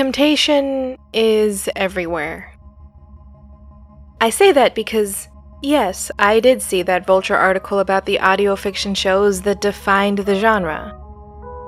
Temptation 0.00 0.96
is 1.12 1.68
everywhere. 1.76 2.54
I 4.18 4.30
say 4.30 4.50
that 4.50 4.74
because, 4.74 5.28
yes, 5.60 6.10
I 6.18 6.40
did 6.40 6.62
see 6.62 6.80
that 6.84 7.06
Vulture 7.06 7.36
article 7.36 7.80
about 7.80 8.06
the 8.06 8.18
audio 8.18 8.56
fiction 8.56 8.94
shows 8.94 9.42
that 9.42 9.60
defined 9.60 10.20
the 10.20 10.36
genre. 10.36 10.98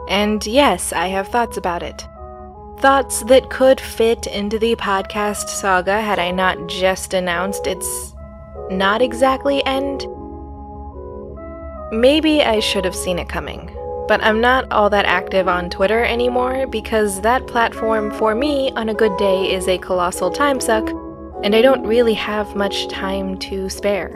And 0.08 0.46
yes, 0.46 0.94
I 0.94 1.08
have 1.08 1.28
thoughts 1.28 1.58
about 1.58 1.82
it. 1.82 2.06
Thoughts 2.78 3.22
that 3.24 3.50
could 3.50 3.78
fit 3.78 4.26
into 4.26 4.58
the 4.58 4.76
podcast 4.76 5.50
saga 5.50 6.00
had 6.00 6.18
I 6.18 6.30
not 6.30 6.70
just 6.70 7.12
announced 7.12 7.66
its 7.66 8.14
not 8.70 9.02
exactly 9.02 9.62
end. 9.66 10.06
Maybe 11.92 12.42
I 12.42 12.60
should 12.60 12.86
have 12.86 12.96
seen 12.96 13.18
it 13.18 13.28
coming, 13.28 13.76
but 14.12 14.22
I'm 14.22 14.42
not 14.42 14.70
all 14.70 14.90
that 14.90 15.06
active 15.06 15.48
on 15.48 15.70
Twitter 15.70 16.04
anymore 16.04 16.66
because 16.66 17.22
that 17.22 17.46
platform 17.46 18.10
for 18.10 18.34
me 18.34 18.70
on 18.72 18.90
a 18.90 18.94
good 18.94 19.16
day 19.16 19.50
is 19.50 19.66
a 19.66 19.78
colossal 19.78 20.30
time 20.30 20.60
suck, 20.60 20.86
and 21.42 21.54
I 21.54 21.62
don't 21.62 21.86
really 21.86 22.12
have 22.12 22.54
much 22.54 22.88
time 22.88 23.38
to 23.38 23.70
spare. 23.70 24.10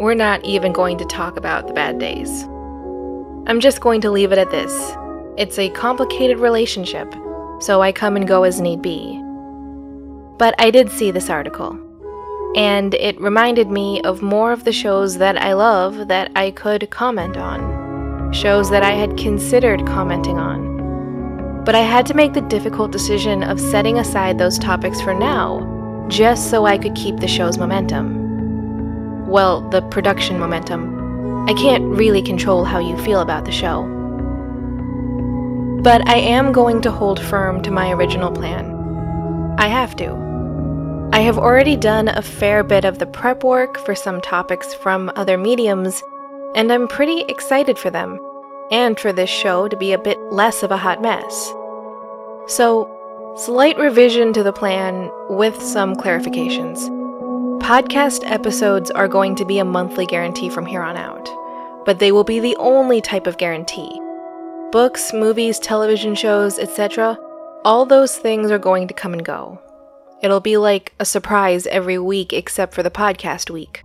We're 0.00 0.14
not 0.14 0.42
even 0.46 0.72
going 0.72 0.96
to 0.96 1.04
talk 1.04 1.36
about 1.36 1.66
the 1.66 1.74
bad 1.74 1.98
days. 1.98 2.44
I'm 3.46 3.60
just 3.60 3.82
going 3.82 4.00
to 4.00 4.10
leave 4.10 4.32
it 4.32 4.38
at 4.38 4.50
this. 4.50 4.72
It's 5.36 5.58
a 5.58 5.68
complicated 5.68 6.38
relationship, 6.38 7.14
so 7.60 7.82
I 7.82 7.92
come 7.92 8.16
and 8.16 8.26
go 8.26 8.44
as 8.44 8.62
need 8.62 8.80
be. 8.80 9.20
But 10.38 10.54
I 10.58 10.70
did 10.70 10.90
see 10.90 11.10
this 11.10 11.28
article 11.28 11.78
and 12.56 12.94
it 12.94 13.20
reminded 13.20 13.70
me 13.70 14.00
of 14.02 14.22
more 14.22 14.52
of 14.52 14.64
the 14.64 14.72
shows 14.72 15.18
that 15.18 15.36
I 15.36 15.52
love 15.52 16.08
that 16.08 16.32
I 16.34 16.50
could 16.50 16.90
comment 16.90 17.36
on, 17.36 17.79
shows 18.32 18.70
that 18.70 18.82
I 18.82 18.92
had 18.92 19.16
considered 19.16 19.86
commenting 19.86 20.38
on. 20.38 21.64
But 21.64 21.74
I 21.74 21.80
had 21.80 22.06
to 22.06 22.14
make 22.14 22.32
the 22.32 22.40
difficult 22.40 22.90
decision 22.90 23.42
of 23.42 23.60
setting 23.60 23.98
aside 23.98 24.38
those 24.38 24.58
topics 24.58 25.00
for 25.00 25.12
now, 25.12 26.06
just 26.08 26.50
so 26.50 26.64
I 26.64 26.78
could 26.78 26.94
keep 26.94 27.16
the 27.16 27.28
show's 27.28 27.58
momentum. 27.58 29.26
Well, 29.26 29.68
the 29.70 29.82
production 29.82 30.38
momentum. 30.38 31.48
I 31.48 31.54
can't 31.54 31.84
really 31.84 32.22
control 32.22 32.64
how 32.64 32.78
you 32.78 32.96
feel 32.98 33.20
about 33.20 33.44
the 33.44 33.52
show. 33.52 33.82
But 35.82 36.06
I 36.08 36.16
am 36.16 36.52
going 36.52 36.80
to 36.82 36.90
hold 36.90 37.20
firm 37.20 37.62
to 37.62 37.70
my 37.70 37.92
original 37.92 38.30
plan. 38.30 38.76
I 39.58 39.68
have 39.68 39.96
to. 39.96 40.30
I 41.12 41.20
have 41.20 41.38
already 41.38 41.76
done 41.76 42.08
a 42.08 42.22
fair 42.22 42.62
bit 42.62 42.84
of 42.84 42.98
the 42.98 43.06
prep 43.06 43.42
work 43.42 43.78
for 43.78 43.94
some 43.94 44.20
topics 44.20 44.72
from 44.74 45.10
other 45.16 45.36
mediums, 45.36 46.02
and 46.54 46.72
I'm 46.72 46.88
pretty 46.88 47.20
excited 47.22 47.78
for 47.78 47.90
them, 47.90 48.18
and 48.70 48.98
for 48.98 49.12
this 49.12 49.30
show 49.30 49.68
to 49.68 49.76
be 49.76 49.92
a 49.92 49.98
bit 49.98 50.18
less 50.30 50.62
of 50.62 50.70
a 50.70 50.76
hot 50.76 51.02
mess. 51.02 51.52
So, 52.46 52.90
slight 53.36 53.78
revision 53.78 54.32
to 54.32 54.42
the 54.42 54.52
plan 54.52 55.10
with 55.28 55.60
some 55.62 55.94
clarifications. 55.94 56.88
Podcast 57.60 58.22
episodes 58.24 58.90
are 58.90 59.08
going 59.08 59.36
to 59.36 59.44
be 59.44 59.58
a 59.58 59.64
monthly 59.64 60.06
guarantee 60.06 60.48
from 60.48 60.66
here 60.66 60.82
on 60.82 60.96
out, 60.96 61.28
but 61.84 61.98
they 61.98 62.10
will 62.10 62.24
be 62.24 62.40
the 62.40 62.56
only 62.56 63.00
type 63.00 63.26
of 63.26 63.38
guarantee. 63.38 64.00
Books, 64.72 65.12
movies, 65.12 65.58
television 65.58 66.14
shows, 66.14 66.58
etc., 66.58 67.18
all 67.64 67.84
those 67.84 68.16
things 68.16 68.50
are 68.50 68.58
going 68.58 68.88
to 68.88 68.94
come 68.94 69.12
and 69.12 69.24
go. 69.24 69.60
It'll 70.22 70.40
be 70.40 70.56
like 70.56 70.92
a 70.98 71.04
surprise 71.04 71.66
every 71.66 71.98
week 71.98 72.32
except 72.32 72.74
for 72.74 72.82
the 72.82 72.90
podcast 72.90 73.50
week. 73.50 73.82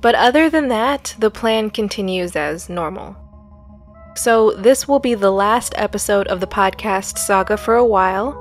But 0.00 0.14
other 0.14 0.48
than 0.48 0.68
that, 0.68 1.14
the 1.18 1.30
plan 1.30 1.70
continues 1.70 2.34
as 2.36 2.68
normal. 2.68 3.16
So, 4.16 4.52
this 4.52 4.88
will 4.88 4.98
be 4.98 5.14
the 5.14 5.30
last 5.30 5.74
episode 5.76 6.26
of 6.28 6.40
the 6.40 6.46
podcast 6.46 7.18
saga 7.18 7.56
for 7.56 7.76
a 7.76 7.84
while. 7.84 8.36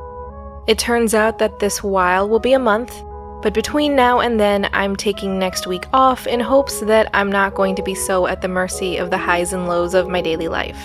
It 0.67 0.79
turns 0.79 1.13
out 1.13 1.37
that 1.39 1.59
this 1.59 1.83
while 1.83 2.27
will 2.27 2.39
be 2.39 2.53
a 2.53 2.59
month, 2.59 2.93
but 3.41 3.53
between 3.53 3.95
now 3.95 4.19
and 4.19 4.39
then, 4.39 4.69
I'm 4.73 4.95
taking 4.95 5.39
next 5.39 5.67
week 5.67 5.85
off 5.93 6.27
in 6.27 6.39
hopes 6.39 6.79
that 6.81 7.09
I'm 7.13 7.31
not 7.31 7.55
going 7.55 7.75
to 7.75 7.83
be 7.83 7.95
so 7.95 8.27
at 8.27 8.41
the 8.41 8.47
mercy 8.47 8.97
of 8.97 9.09
the 9.09 9.17
highs 9.17 9.53
and 9.53 9.67
lows 9.67 9.93
of 9.93 10.09
my 10.09 10.21
daily 10.21 10.47
life. 10.47 10.79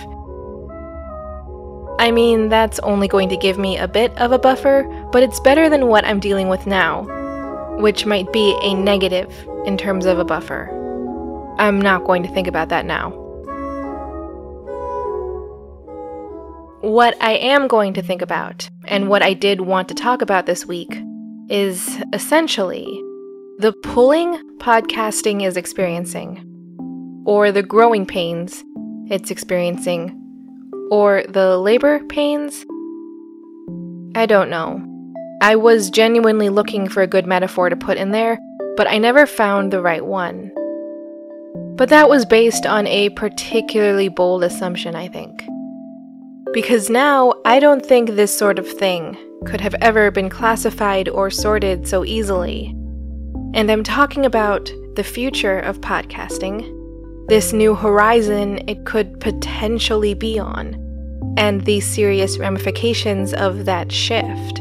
I 1.99 2.11
mean, 2.11 2.49
that's 2.49 2.79
only 2.79 3.07
going 3.07 3.29
to 3.29 3.37
give 3.37 3.57
me 3.57 3.77
a 3.77 3.87
bit 3.87 4.15
of 4.17 4.31
a 4.31 4.39
buffer, 4.39 4.83
but 5.11 5.23
it's 5.23 5.39
better 5.39 5.69
than 5.69 5.87
what 5.87 6.05
I'm 6.05 6.19
dealing 6.19 6.49
with 6.49 6.67
now, 6.67 7.03
which 7.77 8.05
might 8.05 8.31
be 8.31 8.57
a 8.61 8.73
negative 8.73 9.31
in 9.65 9.77
terms 9.77 10.05
of 10.05 10.19
a 10.19 10.25
buffer. 10.25 10.69
I'm 11.57 11.81
not 11.81 12.05
going 12.05 12.23
to 12.23 12.29
think 12.33 12.47
about 12.47 12.69
that 12.69 12.85
now. 12.85 13.11
What 16.81 17.15
I 17.21 17.33
am 17.33 17.67
going 17.67 17.93
to 17.93 18.01
think 18.01 18.21
about, 18.21 18.69
and 18.87 19.09
what 19.09 19.23
I 19.23 19.33
did 19.33 19.61
want 19.61 19.87
to 19.89 19.95
talk 19.95 20.21
about 20.21 20.45
this 20.45 20.65
week, 20.65 20.95
is 21.49 21.97
essentially 22.13 22.85
the 23.57 23.73
pulling 23.83 24.37
podcasting 24.57 25.43
is 25.43 25.57
experiencing, 25.57 26.43
or 27.25 27.51
the 27.51 27.63
growing 27.63 28.05
pains 28.05 28.63
it's 29.09 29.31
experiencing 29.31 30.21
or 30.91 31.23
the 31.29 31.57
labor 31.57 31.99
pains? 32.05 32.65
I 34.15 34.25
don't 34.25 34.49
know. 34.49 34.94
I 35.45 35.55
was 35.55 35.91
genuinely 35.91 36.49
looking 36.49 36.89
for 36.89 37.03
a 37.03 37.07
good 37.07 37.27
metaphor 37.27 37.69
to 37.69 37.75
put 37.75 37.99
in 37.99 38.09
there, 38.09 38.39
but 38.75 38.87
I 38.87 38.97
never 38.97 39.27
found 39.27 39.71
the 39.71 39.79
right 39.79 40.03
one. 40.03 40.51
But 41.75 41.89
that 41.89 42.09
was 42.09 42.25
based 42.25 42.65
on 42.65 42.87
a 42.87 43.09
particularly 43.09 44.09
bold 44.09 44.43
assumption, 44.43 44.95
I 44.95 45.07
think. 45.07 45.45
Because 46.51 46.89
now 46.89 47.31
I 47.45 47.59
don't 47.59 47.85
think 47.85 48.09
this 48.09 48.35
sort 48.35 48.57
of 48.57 48.67
thing 48.67 49.15
could 49.45 49.61
have 49.61 49.75
ever 49.81 50.09
been 50.09 50.31
classified 50.31 51.09
or 51.09 51.29
sorted 51.29 51.87
so 51.87 52.03
easily. 52.03 52.75
And 53.53 53.69
I'm 53.69 53.83
talking 53.83 54.25
about 54.25 54.71
the 54.95 55.03
future 55.03 55.59
of 55.59 55.79
podcasting 55.79 56.71
this 57.27 57.53
new 57.53 57.75
horizon 57.75 58.67
it 58.67 58.83
could 58.87 59.19
potentially 59.19 60.15
be 60.15 60.39
on, 60.39 60.73
and 61.37 61.65
the 61.65 61.81
serious 61.81 62.39
ramifications 62.39 63.31
of 63.35 63.65
that 63.65 63.91
shift. 63.91 64.59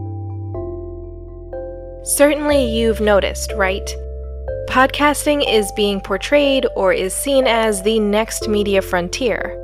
Certainly, 2.05 2.67
you've 2.67 3.01
noticed, 3.01 3.53
right? 3.53 3.89
Podcasting 4.69 5.43
is 5.51 5.73
being 5.73 6.03
portrayed 6.03 6.67
or 6.77 6.93
is 6.93 7.15
seen 7.15 7.47
as 7.47 7.83
the 7.83 7.99
next 7.99 8.47
media 8.47 8.83
frontier, 8.83 9.59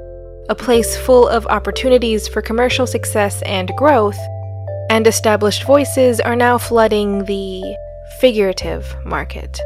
a 0.49 0.55
place 0.55 0.97
full 0.97 1.29
of 1.29 1.47
opportunities 1.49 2.29
for 2.29 2.41
commercial 2.41 2.87
success 2.87 3.43
and 3.43 3.71
growth, 3.77 4.19
and 4.89 5.07
established 5.07 5.65
voices 5.65 6.19
are 6.19 6.35
now 6.35 6.57
flooding 6.57 7.27
the 7.27 7.63
figurative 8.21 8.87
market. 9.05 9.61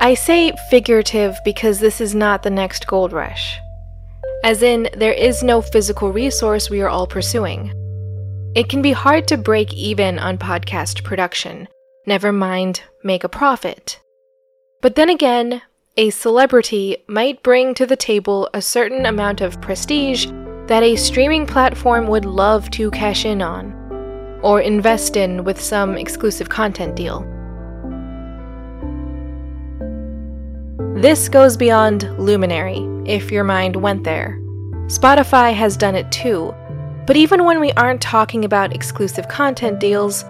I 0.00 0.14
say 0.14 0.52
figurative 0.68 1.38
because 1.44 1.78
this 1.78 2.00
is 2.00 2.16
not 2.16 2.42
the 2.42 2.50
next 2.50 2.88
gold 2.88 3.12
rush. 3.12 3.56
As 4.42 4.64
in, 4.64 4.88
there 4.96 5.12
is 5.12 5.44
no 5.44 5.62
physical 5.62 6.10
resource 6.10 6.68
we 6.68 6.80
are 6.80 6.88
all 6.88 7.06
pursuing. 7.06 7.72
It 8.54 8.68
can 8.68 8.82
be 8.82 8.92
hard 8.92 9.26
to 9.28 9.36
break 9.36 9.74
even 9.74 10.20
on 10.20 10.38
podcast 10.38 11.02
production, 11.02 11.66
never 12.06 12.30
mind 12.30 12.82
make 13.02 13.24
a 13.24 13.28
profit. 13.28 13.98
But 14.80 14.94
then 14.94 15.10
again, 15.10 15.62
a 15.96 16.10
celebrity 16.10 16.98
might 17.08 17.42
bring 17.42 17.74
to 17.74 17.84
the 17.84 17.96
table 17.96 18.48
a 18.54 18.62
certain 18.62 19.06
amount 19.06 19.40
of 19.40 19.60
prestige 19.60 20.26
that 20.68 20.84
a 20.84 20.94
streaming 20.94 21.48
platform 21.48 22.06
would 22.06 22.24
love 22.24 22.70
to 22.70 22.92
cash 22.92 23.24
in 23.24 23.42
on, 23.42 23.72
or 24.40 24.60
invest 24.60 25.16
in 25.16 25.42
with 25.42 25.60
some 25.60 25.96
exclusive 25.96 26.48
content 26.48 26.94
deal. 26.94 27.22
This 31.02 31.28
goes 31.28 31.56
beyond 31.56 32.08
Luminary, 32.20 32.86
if 33.04 33.32
your 33.32 33.42
mind 33.42 33.74
went 33.74 34.04
there. 34.04 34.38
Spotify 34.86 35.52
has 35.52 35.76
done 35.76 35.96
it 35.96 36.12
too, 36.12 36.54
but 37.06 37.16
even 37.16 37.44
when 37.44 37.60
we 37.60 37.72
aren't 37.72 38.00
talking 38.00 38.44
about 38.44 38.74
exclusive 38.74 39.28
content 39.28 39.78
deals, 39.78 40.24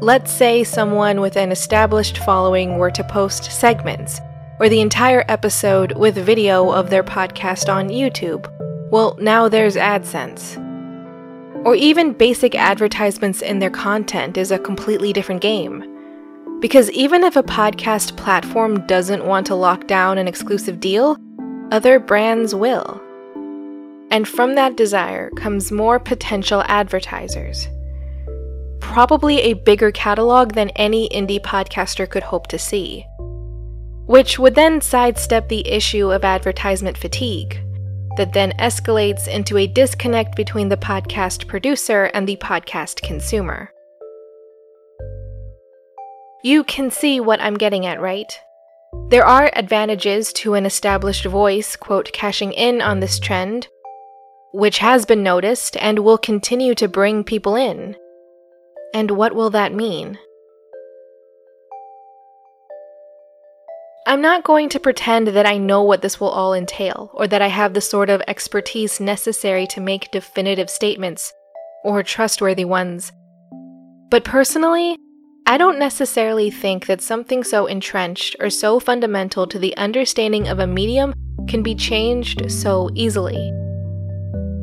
let's 0.00 0.32
say 0.32 0.64
someone 0.64 1.20
with 1.20 1.36
an 1.36 1.52
established 1.52 2.18
following 2.18 2.78
were 2.78 2.90
to 2.90 3.04
post 3.04 3.44
segments, 3.52 4.20
or 4.58 4.68
the 4.68 4.80
entire 4.80 5.24
episode 5.28 5.92
with 5.92 6.14
video 6.16 6.70
of 6.70 6.90
their 6.90 7.04
podcast 7.04 7.72
on 7.72 7.88
YouTube. 7.88 8.50
Well, 8.90 9.16
now 9.20 9.48
there's 9.48 9.76
AdSense. 9.76 10.62
Or 11.66 11.74
even 11.74 12.12
basic 12.12 12.54
advertisements 12.54 13.42
in 13.42 13.58
their 13.58 13.70
content 13.70 14.36
is 14.36 14.50
a 14.50 14.58
completely 14.58 15.12
different 15.12 15.42
game. 15.42 15.84
Because 16.60 16.90
even 16.92 17.24
if 17.24 17.36
a 17.36 17.42
podcast 17.42 18.16
platform 18.16 18.86
doesn't 18.86 19.26
want 19.26 19.46
to 19.48 19.54
lock 19.54 19.86
down 19.86 20.16
an 20.16 20.28
exclusive 20.28 20.80
deal, 20.80 21.18
other 21.72 21.98
brands 21.98 22.54
will. 22.54 23.02
And 24.10 24.26
from 24.26 24.54
that 24.54 24.76
desire 24.76 25.30
comes 25.30 25.72
more 25.72 25.98
potential 25.98 26.62
advertisers. 26.66 27.68
Probably 28.80 29.40
a 29.40 29.54
bigger 29.54 29.90
catalog 29.90 30.52
than 30.54 30.70
any 30.70 31.08
indie 31.08 31.40
podcaster 31.40 32.08
could 32.08 32.22
hope 32.22 32.46
to 32.48 32.58
see. 32.58 33.04
Which 34.06 34.38
would 34.38 34.54
then 34.54 34.80
sidestep 34.80 35.48
the 35.48 35.66
issue 35.68 36.12
of 36.12 36.24
advertisement 36.24 36.96
fatigue. 36.96 37.60
that 38.16 38.32
then 38.32 38.52
escalates 38.58 39.28
into 39.28 39.56
a 39.56 39.66
disconnect 39.66 40.34
between 40.36 40.68
the 40.68 40.76
podcast 40.76 41.46
producer 41.46 42.04
and 42.14 42.26
the 42.26 42.36
podcast 42.36 43.02
consumer. 43.02 43.70
You 46.42 46.64
can 46.64 46.90
see 46.90 47.20
what 47.20 47.40
I'm 47.40 47.56
getting 47.56 47.86
at, 47.86 48.00
right? 48.00 48.32
There 49.08 49.26
are 49.26 49.50
advantages 49.54 50.32
to 50.34 50.54
an 50.54 50.64
established 50.64 51.24
voice, 51.26 51.76
quote, 51.76 52.12
cashing 52.12 52.52
in 52.52 52.80
on 52.80 53.00
this 53.00 53.18
trend, 53.18 53.68
which 54.56 54.78
has 54.78 55.04
been 55.04 55.22
noticed 55.22 55.76
and 55.76 55.98
will 55.98 56.16
continue 56.16 56.74
to 56.74 56.88
bring 56.88 57.22
people 57.22 57.56
in. 57.56 57.94
And 58.94 59.10
what 59.10 59.34
will 59.34 59.50
that 59.50 59.74
mean? 59.74 60.18
I'm 64.06 64.22
not 64.22 64.44
going 64.44 64.70
to 64.70 64.80
pretend 64.80 65.26
that 65.26 65.44
I 65.44 65.58
know 65.58 65.82
what 65.82 66.00
this 66.00 66.18
will 66.18 66.30
all 66.30 66.54
entail, 66.54 67.10
or 67.12 67.26
that 67.26 67.42
I 67.42 67.48
have 67.48 67.74
the 67.74 67.82
sort 67.82 68.08
of 68.08 68.22
expertise 68.26 68.98
necessary 68.98 69.66
to 69.66 69.80
make 69.82 70.10
definitive 70.10 70.70
statements, 70.70 71.34
or 71.84 72.02
trustworthy 72.02 72.64
ones. 72.64 73.12
But 74.10 74.24
personally, 74.24 74.96
I 75.46 75.58
don't 75.58 75.78
necessarily 75.78 76.50
think 76.50 76.86
that 76.86 77.02
something 77.02 77.44
so 77.44 77.66
entrenched 77.66 78.36
or 78.40 78.48
so 78.48 78.80
fundamental 78.80 79.46
to 79.48 79.58
the 79.58 79.76
understanding 79.76 80.48
of 80.48 80.60
a 80.60 80.66
medium 80.66 81.12
can 81.46 81.62
be 81.62 81.74
changed 81.74 82.50
so 82.50 82.88
easily. 82.94 83.65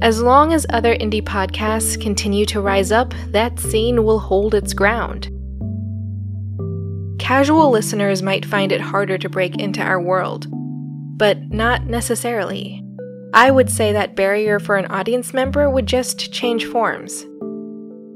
As 0.03 0.21
long 0.21 0.51
as 0.51 0.65
other 0.69 0.93
indie 0.97 1.23
podcasts 1.23 1.99
continue 1.99 2.45
to 2.47 2.59
rise 2.59 2.91
up, 2.91 3.13
that 3.27 3.57
scene 3.57 4.03
will 4.03 4.19
hold 4.19 4.53
its 4.53 4.73
ground. 4.73 5.29
Casual 7.19 7.69
listeners 7.69 8.21
might 8.21 8.45
find 8.45 8.73
it 8.73 8.81
harder 8.81 9.17
to 9.17 9.29
break 9.29 9.57
into 9.61 9.81
our 9.81 10.01
world, 10.01 10.47
but 11.17 11.53
not 11.53 11.85
necessarily. 11.85 12.83
I 13.33 13.49
would 13.49 13.69
say 13.69 13.93
that 13.93 14.17
barrier 14.17 14.59
for 14.59 14.75
an 14.75 14.87
audience 14.87 15.33
member 15.33 15.69
would 15.69 15.85
just 15.85 16.33
change 16.33 16.65
forms. 16.65 17.25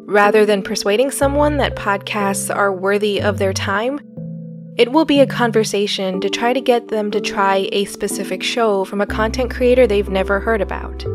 Rather 0.09 0.45
than 0.45 0.63
persuading 0.63 1.11
someone 1.11 1.55
that 1.55 1.77
podcasts 1.77 2.53
are 2.53 2.73
worthy 2.73 3.21
of 3.21 3.37
their 3.37 3.53
time, 3.53 4.01
it 4.75 4.91
will 4.91 5.05
be 5.05 5.21
a 5.21 5.25
conversation 5.25 6.19
to 6.19 6.29
try 6.29 6.51
to 6.51 6.59
get 6.59 6.89
them 6.89 7.11
to 7.11 7.21
try 7.21 7.69
a 7.71 7.85
specific 7.85 8.43
show 8.43 8.83
from 8.83 8.99
a 8.99 9.07
content 9.07 9.51
creator 9.51 9.87
they've 9.87 10.09
never 10.09 10.41
heard 10.41 10.59
about. 10.59 11.05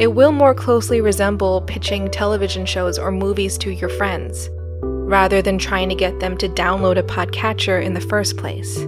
It 0.00 0.08
will 0.08 0.32
more 0.32 0.54
closely 0.54 1.00
resemble 1.00 1.62
pitching 1.62 2.10
television 2.10 2.66
shows 2.66 2.98
or 2.98 3.12
movies 3.12 3.56
to 3.58 3.70
your 3.70 3.90
friends 3.90 4.50
rather 4.82 5.40
than 5.40 5.56
trying 5.56 5.88
to 5.88 5.94
get 5.94 6.18
them 6.18 6.36
to 6.38 6.48
download 6.48 6.98
a 6.98 7.02
podcatcher 7.04 7.80
in 7.80 7.94
the 7.94 8.00
first 8.00 8.36
place. 8.36 8.78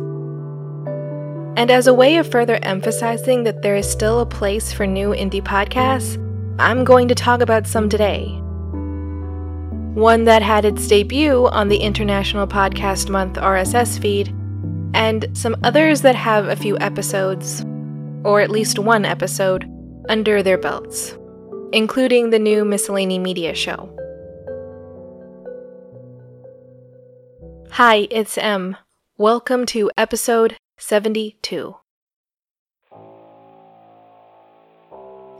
And 1.56 1.70
as 1.70 1.86
a 1.86 1.94
way 1.94 2.16
of 2.16 2.28
further 2.28 2.58
emphasizing 2.62 3.44
that 3.44 3.62
there 3.62 3.76
is 3.76 3.88
still 3.88 4.20
a 4.20 4.26
place 4.26 4.72
for 4.72 4.84
new 4.84 5.10
indie 5.10 5.42
podcasts, 5.42 6.20
I'm 6.58 6.84
going 6.84 7.06
to 7.06 7.14
talk 7.14 7.40
about 7.40 7.68
some 7.68 7.88
today. 7.88 8.26
One 9.94 10.24
that 10.24 10.42
had 10.42 10.64
its 10.64 10.88
debut 10.88 11.46
on 11.48 11.68
the 11.68 11.78
International 11.78 12.48
Podcast 12.48 13.08
Month 13.08 13.36
RSS 13.36 13.98
feed, 14.00 14.34
and 14.92 15.26
some 15.34 15.56
others 15.62 16.00
that 16.00 16.16
have 16.16 16.48
a 16.48 16.56
few 16.56 16.76
episodes, 16.80 17.64
or 18.24 18.40
at 18.40 18.50
least 18.50 18.78
one 18.78 19.04
episode, 19.04 19.70
under 20.08 20.42
their 20.42 20.58
belts, 20.58 21.16
including 21.72 22.30
the 22.30 22.38
new 22.38 22.64
Miscellany 22.64 23.18
Media 23.18 23.54
show. 23.54 23.92
Hi, 27.70 28.06
it's 28.10 28.38
M. 28.38 28.76
Welcome 29.18 29.66
to 29.66 29.90
episode 29.98 30.56
72. 30.78 31.76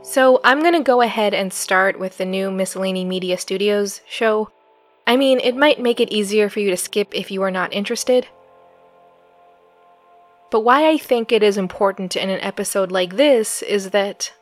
So, 0.03 0.41
I'm 0.45 0.61
going 0.61 0.75
to 0.75 0.81
go 0.81 1.01
ahead 1.01 1.35
and 1.35 1.53
start 1.53 1.99
with 1.99 2.19
the 2.19 2.25
new 2.25 2.51
Miscellany 2.51 3.05
Media 3.05 3.39
Studios 3.39 4.01
show. 4.09 4.51
I 5.07 5.17
mean, 5.17 5.41
it 5.41 5.57
might 5.57 5.81
make 5.81 6.01
it 6.01 6.13
easier 6.13 6.49
for 6.49 6.61
you 6.61 6.71
to 6.71 6.77
skip 6.77 7.15
if 7.15 7.31
you 7.31 7.43
are 7.43 7.51
not 7.51 7.73
interested. 7.73 8.29
But 10.51 10.61
why 10.61 10.89
I 10.89 10.97
think 10.97 11.33
it 11.33 11.43
is 11.43 11.57
important 11.57 12.17
in 12.17 12.31
an 12.31 12.41
episode 12.41 12.93
like 12.93 13.17
this 13.17 13.63
is 13.63 13.91
that, 13.91 14.33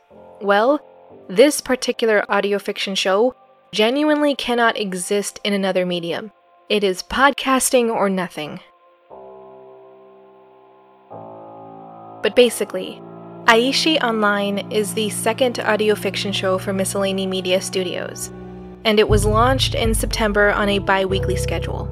well, 0.41 0.79
this 1.27 1.61
particular 1.61 2.23
audio 2.29 2.59
fiction 2.59 2.95
show 2.95 3.35
genuinely 3.71 4.35
cannot 4.35 4.77
exist 4.77 5.39
in 5.43 5.53
another 5.53 5.85
medium. 5.85 6.31
It 6.69 6.83
is 6.83 7.03
podcasting 7.03 7.89
or 7.89 8.09
nothing. 8.09 8.59
But 12.21 12.35
basically, 12.35 13.01
Aishi 13.45 14.01
Online 14.01 14.71
is 14.71 14.93
the 14.93 15.09
second 15.11 15.59
audio 15.59 15.93
fiction 15.93 16.31
show 16.31 16.57
for 16.57 16.73
Miscellany 16.73 17.27
Media 17.27 17.61
Studios, 17.61 18.31
and 18.83 18.99
it 18.99 19.07
was 19.07 19.25
launched 19.25 19.75
in 19.75 19.93
September 19.93 20.51
on 20.51 20.69
a 20.69 20.79
bi 20.79 21.05
weekly 21.05 21.35
schedule. 21.35 21.91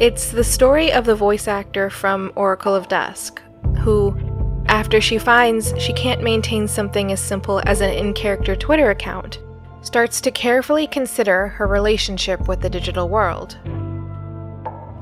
It's 0.00 0.30
the 0.30 0.44
story 0.44 0.90
of 0.90 1.04
the 1.04 1.14
voice 1.14 1.46
actor 1.46 1.90
from 1.90 2.32
Oracle 2.34 2.74
of 2.74 2.88
Dusk, 2.88 3.42
who, 3.80 4.16
after 4.70 5.00
she 5.00 5.18
finds 5.18 5.74
she 5.78 5.92
can't 5.92 6.22
maintain 6.22 6.66
something 6.66 7.10
as 7.10 7.20
simple 7.20 7.60
as 7.66 7.80
an 7.80 7.90
in 7.90 8.14
character 8.14 8.54
Twitter 8.54 8.90
account, 8.90 9.40
starts 9.82 10.20
to 10.20 10.30
carefully 10.30 10.86
consider 10.86 11.48
her 11.48 11.66
relationship 11.66 12.46
with 12.46 12.60
the 12.60 12.70
digital 12.70 13.08
world. 13.08 13.58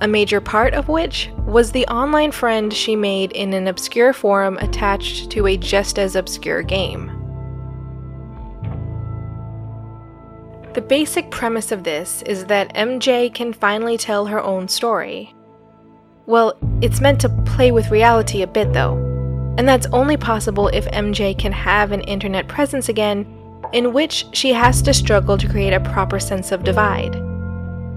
A 0.01 0.09
major 0.09 0.41
part 0.41 0.73
of 0.73 0.89
which 0.89 1.29
was 1.45 1.71
the 1.71 1.87
online 1.89 2.33
friend 2.33 2.73
she 2.73 2.97
made 2.97 3.33
in 3.33 3.53
an 3.53 3.69
obscure 3.69 4.15
forum 4.15 4.57
attached 4.59 5.31
to 5.33 5.47
a 5.47 5.57
just 5.59 5.99
as 5.99 6.17
obscure 6.17 6.63
game. 6.63 7.13
The 10.73 10.81
basic 10.81 11.31
premise 11.31 11.73
of 11.73 11.85
this 11.85 12.23
is 12.23 12.47
that 12.47 12.75
MJ 12.75 13.35
can 13.35 13.53
finally 13.53 13.99
tell 13.99 14.27
her 14.27 14.41
own 14.41 14.69
story. 14.69 15.35
Well, 16.27 16.57
it's 16.81 17.01
meant 17.01 17.21
to 17.23 17.29
play 17.45 17.73
with 17.73 17.91
reality 17.91 18.43
a 18.43 18.47
bit 18.47 18.73
though, 18.73 19.08
and 19.59 19.69
that's 19.69 19.89
only 19.93 20.17
possible 20.17 20.69
if 20.69 20.87
MJ 20.87 21.37
can 21.37 21.51
have 21.51 21.91
an 21.91 22.01
internet 22.03 22.47
presence 22.47 22.89
again 22.89 23.27
in 23.73 23.93
which 23.93 24.25
she 24.33 24.53
has 24.53 24.81
to 24.83 24.95
struggle 24.95 25.37
to 25.37 25.49
create 25.49 25.73
a 25.73 25.81
proper 25.81 26.21
sense 26.21 26.53
of 26.53 26.63
divide. 26.63 27.17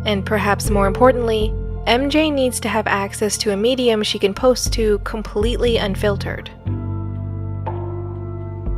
And 0.08 0.26
perhaps 0.26 0.72
more 0.72 0.88
importantly, 0.88 1.54
MJ 1.86 2.34
needs 2.34 2.60
to 2.62 2.68
have 2.68 2.88
access 2.88 3.38
to 3.38 3.52
a 3.52 3.58
medium 3.58 4.02
she 4.02 4.18
can 4.18 4.34
post 4.34 4.74
to 4.74 4.98
completely 5.00 5.78
unfiltered. 5.78 6.50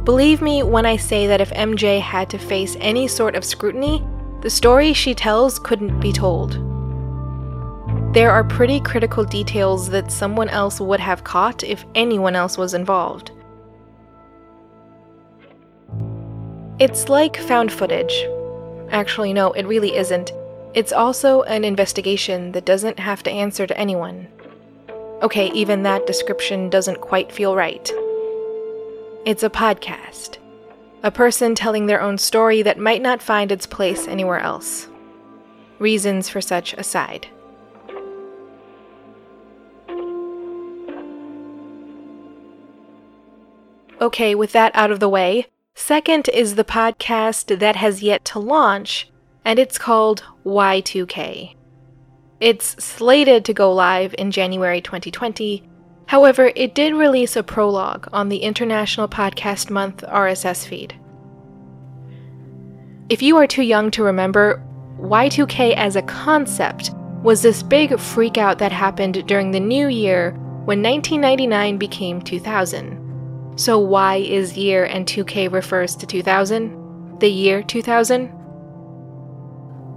Believe 0.04 0.42
me 0.42 0.62
when 0.62 0.86
I 0.86 0.98
say 0.98 1.26
that 1.28 1.40
if 1.40 1.52
MJ 1.52 2.02
had 2.02 2.30
to 2.32 2.38
face 2.38 2.76
any 2.82 3.08
sort 3.08 3.36
of 3.36 3.46
scrutiny, 3.46 4.06
the 4.42 4.50
story 4.50 4.92
she 4.92 5.16
tells 5.16 5.58
couldn't 5.58 6.02
be 6.02 6.12
told. 6.12 6.73
There 8.14 8.30
are 8.30 8.44
pretty 8.44 8.80
critical 8.80 9.24
details 9.24 9.90
that 9.90 10.12
someone 10.12 10.48
else 10.48 10.80
would 10.80 11.00
have 11.00 11.24
caught 11.24 11.64
if 11.64 11.84
anyone 11.96 12.36
else 12.36 12.60
was 12.60 12.76
involved. 12.76 13.32
It's 16.78 17.10
like 17.10 17.36
found 17.38 17.72
footage. 17.72 18.14
Actually, 18.92 19.34
no, 19.34 19.52
it 19.54 19.66
really 19.66 19.96
isn't. 19.96 20.32
It's 20.76 20.94
also 20.94 21.42
an 21.44 21.64
investigation 21.64 22.52
that 22.52 22.66
doesn't 22.66 23.00
have 23.00 23.24
to 23.24 23.32
answer 23.32 23.66
to 23.66 23.76
anyone. 23.76 24.28
Okay, 25.24 25.50
even 25.50 25.82
that 25.82 26.06
description 26.06 26.70
doesn't 26.70 27.02
quite 27.02 27.32
feel 27.32 27.56
right. 27.56 27.92
It's 29.26 29.42
a 29.42 29.50
podcast. 29.50 30.38
A 31.02 31.10
person 31.10 31.56
telling 31.56 31.88
their 31.88 32.02
own 32.02 32.20
story 32.20 32.62
that 32.62 32.78
might 32.78 33.02
not 33.02 33.24
find 33.24 33.52
its 33.52 33.66
place 33.66 34.08
anywhere 34.08 34.40
else. 34.40 34.88
Reasons 35.80 36.30
for 36.30 36.42
such 36.42 36.74
aside. 36.74 37.26
Okay, 44.04 44.36
with 44.36 44.52
that 44.52 44.76
out 44.76 44.92
of 44.92 45.00
the 45.00 45.08
way, 45.08 45.48
Second 45.76 46.28
is 46.28 46.56
the 46.56 46.66
podcast 46.66 47.58
that 47.60 47.78
has 47.78 48.04
yet 48.04 48.26
to 48.26 48.38
launch, 48.38 49.10
and 49.46 49.58
it's 49.58 49.78
called 49.78 50.26
Y2K. 50.46 51.56
It's 52.42 52.84
slated 52.84 53.46
to 53.46 53.54
go 53.54 53.72
live 53.72 54.14
in 54.18 54.30
January 54.30 54.82
2020. 54.82 55.64
However, 56.08 56.52
it 56.54 56.76
did 56.76 56.94
release 56.94 57.38
a 57.38 57.44
prologue 57.44 58.10
on 58.12 58.28
the 58.28 58.40
International 58.40 59.08
Podcast 59.08 59.70
Month 59.70 60.04
RSS 60.06 60.68
feed. 60.68 61.00
If 63.08 63.22
you 63.22 63.38
are 63.38 63.48
too 63.48 63.64
young 63.64 63.90
to 63.92 64.04
remember, 64.04 64.62
Y2K 65.00 65.76
as 65.76 65.96
a 65.96 66.02
concept 66.02 66.92
was 67.24 67.42
this 67.42 67.64
big 67.64 67.92
freakout 67.92 68.58
that 68.58 68.74
happened 68.74 69.26
during 69.28 69.52
the 69.52 69.62
new 69.62 69.88
year 69.88 70.32
when 70.66 70.84
1999 70.84 71.78
became 71.78 72.22
2000. 72.22 73.03
So 73.56 73.78
Y 73.80 74.18
is 74.18 74.58
year 74.58 74.86
and 74.86 75.06
2K 75.06 75.52
refers 75.52 75.96
to 75.98 76.08
2000? 76.08 77.20
The 77.20 77.30
year 77.30 77.62
2000? 77.62 78.28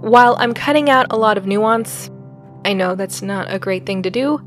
While 0.01 0.35
I'm 0.39 0.53
cutting 0.53 0.89
out 0.89 1.07
a 1.09 1.17
lot 1.17 1.37
of 1.37 1.47
nuance, 1.47 2.11
I 2.65 2.73
know 2.73 2.95
that's 2.95 3.21
not 3.21 3.51
a 3.51 3.59
great 3.59 3.85
thing 3.85 4.03
to 4.03 4.11
do, 4.11 4.39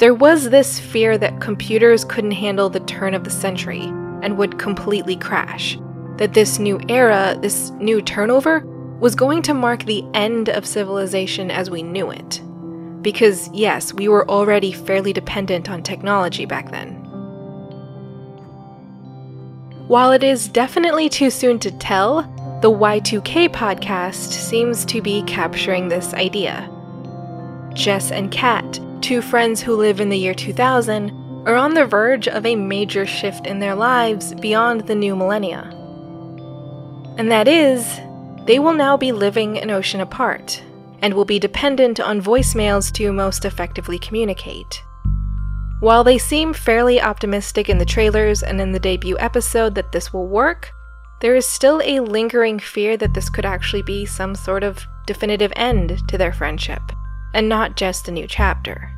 there 0.00 0.14
was 0.14 0.48
this 0.48 0.80
fear 0.80 1.18
that 1.18 1.42
computers 1.42 2.06
couldn't 2.06 2.30
handle 2.30 2.70
the 2.70 2.80
turn 2.80 3.12
of 3.14 3.24
the 3.24 3.30
century 3.30 3.82
and 4.22 4.38
would 4.38 4.58
completely 4.58 5.14
crash. 5.14 5.78
That 6.16 6.32
this 6.32 6.58
new 6.58 6.80
era, 6.88 7.36
this 7.40 7.70
new 7.72 8.00
turnover, 8.00 8.60
was 9.00 9.14
going 9.14 9.42
to 9.42 9.54
mark 9.54 9.84
the 9.84 10.04
end 10.14 10.48
of 10.48 10.66
civilization 10.66 11.50
as 11.50 11.70
we 11.70 11.82
knew 11.82 12.10
it. 12.10 12.42
Because, 13.02 13.50
yes, 13.52 13.92
we 13.94 14.08
were 14.08 14.28
already 14.28 14.72
fairly 14.72 15.12
dependent 15.12 15.70
on 15.70 15.82
technology 15.82 16.46
back 16.46 16.70
then. 16.70 16.99
While 19.90 20.12
it 20.12 20.22
is 20.22 20.46
definitely 20.46 21.08
too 21.08 21.30
soon 21.30 21.58
to 21.58 21.70
tell, 21.72 22.22
the 22.62 22.70
Y2K 22.70 23.48
podcast 23.48 24.30
seems 24.30 24.84
to 24.84 25.02
be 25.02 25.24
capturing 25.24 25.88
this 25.88 26.14
idea. 26.14 26.70
Jess 27.74 28.12
and 28.12 28.30
Kat, 28.30 28.78
two 29.00 29.20
friends 29.20 29.60
who 29.60 29.74
live 29.74 30.00
in 30.00 30.08
the 30.08 30.16
year 30.16 30.32
2000, 30.32 31.10
are 31.44 31.56
on 31.56 31.74
the 31.74 31.86
verge 31.86 32.28
of 32.28 32.46
a 32.46 32.54
major 32.54 33.04
shift 33.04 33.48
in 33.48 33.58
their 33.58 33.74
lives 33.74 34.32
beyond 34.34 34.82
the 34.82 34.94
new 34.94 35.16
millennia. 35.16 35.62
And 37.18 37.28
that 37.32 37.48
is, 37.48 37.84
they 38.46 38.60
will 38.60 38.74
now 38.74 38.96
be 38.96 39.10
living 39.10 39.58
an 39.58 39.72
ocean 39.72 40.00
apart 40.00 40.62
and 41.02 41.14
will 41.14 41.24
be 41.24 41.40
dependent 41.40 41.98
on 41.98 42.22
voicemails 42.22 42.92
to 42.92 43.10
most 43.10 43.44
effectively 43.44 43.98
communicate. 43.98 44.84
While 45.80 46.04
they 46.04 46.18
seem 46.18 46.52
fairly 46.52 47.00
optimistic 47.00 47.70
in 47.70 47.78
the 47.78 47.86
trailers 47.86 48.42
and 48.42 48.60
in 48.60 48.72
the 48.72 48.78
debut 48.78 49.18
episode 49.18 49.74
that 49.76 49.92
this 49.92 50.12
will 50.12 50.26
work, 50.26 50.72
there 51.20 51.34
is 51.34 51.46
still 51.46 51.80
a 51.82 52.00
lingering 52.00 52.58
fear 52.58 52.98
that 52.98 53.14
this 53.14 53.30
could 53.30 53.46
actually 53.46 53.82
be 53.82 54.04
some 54.04 54.34
sort 54.34 54.62
of 54.62 54.86
definitive 55.06 55.52
end 55.56 56.06
to 56.08 56.18
their 56.18 56.34
friendship, 56.34 56.82
and 57.32 57.48
not 57.48 57.76
just 57.76 58.08
a 58.08 58.12
new 58.12 58.26
chapter. 58.26 58.90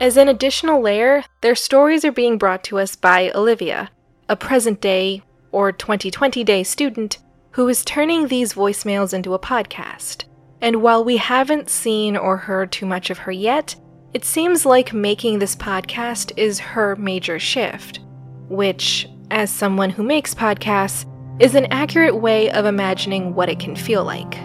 As 0.00 0.16
an 0.16 0.28
additional 0.28 0.80
layer, 0.80 1.24
their 1.42 1.54
stories 1.54 2.04
are 2.04 2.10
being 2.10 2.38
brought 2.38 2.64
to 2.64 2.78
us 2.78 2.96
by 2.96 3.30
Olivia, 3.34 3.90
a 4.30 4.36
present 4.36 4.80
day 4.80 5.22
or 5.52 5.72
2020 5.72 6.42
day 6.42 6.62
student 6.62 7.18
who 7.50 7.68
is 7.68 7.84
turning 7.84 8.26
these 8.26 8.54
voicemails 8.54 9.12
into 9.12 9.34
a 9.34 9.38
podcast. 9.38 10.24
And 10.62 10.82
while 10.82 11.04
we 11.04 11.18
haven't 11.18 11.68
seen 11.68 12.16
or 12.16 12.38
heard 12.38 12.72
too 12.72 12.86
much 12.86 13.10
of 13.10 13.18
her 13.18 13.32
yet, 13.32 13.76
it 14.14 14.24
seems 14.24 14.66
like 14.66 14.92
making 14.92 15.38
this 15.38 15.56
podcast 15.56 16.32
is 16.36 16.58
her 16.58 16.96
major 16.96 17.38
shift, 17.38 18.00
which 18.48 19.08
as 19.32 19.50
someone 19.50 19.88
who 19.88 20.02
makes 20.02 20.34
podcasts, 20.34 21.06
is 21.40 21.54
an 21.54 21.66
accurate 21.72 22.14
way 22.14 22.50
of 22.50 22.66
imagining 22.66 23.34
what 23.34 23.48
it 23.48 23.58
can 23.58 23.74
feel 23.74 24.04
like. 24.04 24.36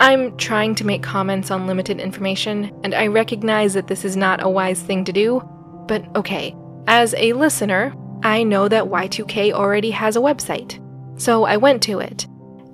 I'm 0.00 0.34
trying 0.38 0.74
to 0.76 0.86
make 0.86 1.02
comments 1.02 1.50
on 1.50 1.66
limited 1.66 2.00
information, 2.00 2.74
and 2.82 2.94
I 2.94 3.08
recognize 3.08 3.74
that 3.74 3.88
this 3.88 4.06
is 4.06 4.16
not 4.16 4.42
a 4.42 4.48
wise 4.48 4.80
thing 4.80 5.04
to 5.04 5.12
do, 5.12 5.46
but 5.86 6.04
okay, 6.16 6.56
as 6.86 7.14
a 7.18 7.34
listener, 7.34 7.94
I 8.22 8.42
know 8.42 8.66
that 8.68 8.84
Y2K 8.84 9.52
already 9.52 9.90
has 9.90 10.16
a 10.16 10.20
website, 10.20 10.80
so 11.20 11.44
I 11.44 11.58
went 11.58 11.82
to 11.82 12.00
it, 12.00 12.26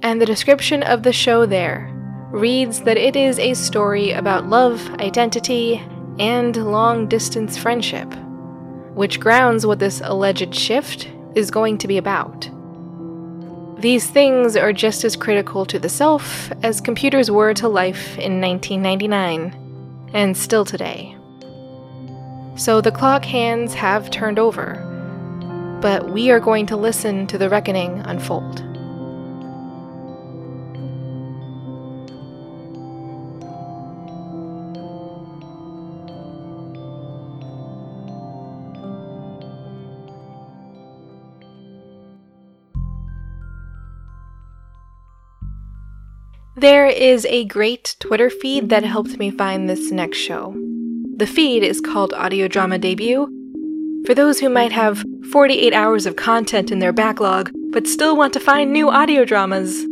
and 0.02 0.22
the 0.22 0.26
description 0.26 0.84
of 0.84 1.02
the 1.02 1.12
show 1.12 1.44
there 1.44 1.92
reads 2.36 2.82
that 2.82 2.98
it 2.98 3.16
is 3.16 3.38
a 3.38 3.54
story 3.54 4.12
about 4.12 4.46
love, 4.46 4.88
identity, 5.00 5.82
and 6.18 6.56
long 6.70 7.08
distance 7.08 7.56
friendship, 7.56 8.12
which 8.94 9.18
grounds 9.18 9.66
what 9.66 9.78
this 9.78 10.02
alleged 10.04 10.54
shift 10.54 11.10
is 11.34 11.50
going 11.50 11.78
to 11.78 11.88
be 11.88 11.96
about. 11.96 12.48
These 13.80 14.06
things 14.06 14.56
are 14.56 14.72
just 14.72 15.04
as 15.04 15.16
critical 15.16 15.64
to 15.66 15.78
the 15.78 15.88
self 15.88 16.52
as 16.62 16.80
computers 16.80 17.30
were 17.30 17.54
to 17.54 17.68
life 17.68 18.18
in 18.18 18.40
1999, 18.40 20.10
and 20.12 20.36
still 20.36 20.64
today. 20.64 21.16
So 22.56 22.80
the 22.80 22.92
clock 22.92 23.24
hands 23.24 23.74
have 23.74 24.10
turned 24.10 24.38
over, 24.38 25.78
but 25.80 26.10
we 26.10 26.30
are 26.30 26.40
going 26.40 26.66
to 26.66 26.76
listen 26.76 27.26
to 27.28 27.38
the 27.38 27.48
reckoning 27.48 28.00
unfold. 28.00 28.75
There 46.58 46.86
is 46.86 47.26
a 47.26 47.44
great 47.44 47.96
Twitter 48.00 48.30
feed 48.30 48.70
that 48.70 48.82
helped 48.82 49.18
me 49.18 49.30
find 49.30 49.68
this 49.68 49.90
next 49.90 50.16
show. 50.16 50.54
The 51.16 51.26
feed 51.26 51.62
is 51.62 51.82
called 51.82 52.14
Audio 52.14 52.48
Drama 52.48 52.78
Debut. 52.78 53.28
For 54.06 54.14
those 54.14 54.40
who 54.40 54.48
might 54.48 54.72
have 54.72 55.04
48 55.32 55.74
hours 55.74 56.06
of 56.06 56.16
content 56.16 56.72
in 56.72 56.78
their 56.78 56.94
backlog, 56.94 57.50
but 57.72 57.86
still 57.86 58.16
want 58.16 58.32
to 58.32 58.40
find 58.40 58.72
new 58.72 58.88
audio 58.88 59.26
dramas. 59.26 59.84